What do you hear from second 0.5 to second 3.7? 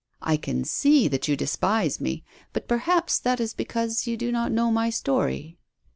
see that you despise me, but perhaps that is